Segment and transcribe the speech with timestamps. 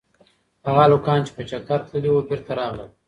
[0.65, 2.89] هغه هلکان چې په چکر تللي وو بېرته راغلل.